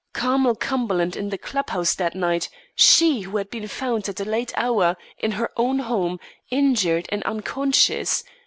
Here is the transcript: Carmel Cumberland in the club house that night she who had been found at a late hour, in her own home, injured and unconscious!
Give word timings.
Carmel 0.13 0.55
Cumberland 0.55 1.15
in 1.15 1.29
the 1.29 1.37
club 1.37 1.69
house 1.69 1.93
that 1.93 2.15
night 2.15 2.49
she 2.73 3.21
who 3.21 3.37
had 3.37 3.51
been 3.51 3.67
found 3.67 4.09
at 4.09 4.19
a 4.19 4.25
late 4.25 4.51
hour, 4.57 4.97
in 5.19 5.33
her 5.33 5.51
own 5.57 5.77
home, 5.77 6.19
injured 6.49 7.05
and 7.09 7.21
unconscious! 7.21 8.23